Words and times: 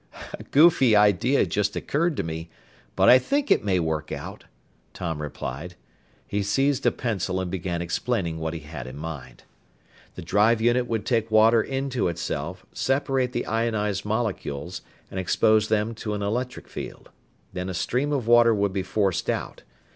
"A 0.33 0.41
goofy 0.41 0.95
idea 0.95 1.45
just 1.45 1.75
occurred 1.75 2.17
to 2.17 2.23
me, 2.23 2.49
but 2.95 3.07
I 3.07 3.19
think 3.19 3.51
it 3.51 3.63
may 3.63 3.79
work 3.79 4.11
out," 4.11 4.45
Tom 4.95 5.21
replied. 5.21 5.75
He 6.25 6.41
seized 6.41 6.87
a 6.87 6.91
pencil 6.91 7.39
and 7.39 7.51
began 7.51 7.83
explaining 7.83 8.39
what 8.39 8.55
he 8.55 8.61
had 8.61 8.87
in 8.87 8.97
mind. 8.97 9.43
The 10.15 10.23
drive 10.23 10.59
unit 10.59 10.87
would 10.87 11.05
take 11.05 11.29
water 11.29 11.61
into 11.61 12.07
itself, 12.07 12.65
separate 12.73 13.31
the 13.31 13.45
ionized 13.45 14.03
molecules, 14.03 14.81
and 15.11 15.19
expose 15.19 15.67
them 15.67 15.93
to 15.93 16.15
an 16.15 16.23
electric 16.23 16.67
field. 16.67 17.11
Thus 17.53 17.69
a 17.69 17.73
stream 17.75 18.11
of 18.11 18.25
water 18.25 18.55
would 18.55 18.73
be 18.73 18.81
forced 18.81 19.29
out. 19.29 19.61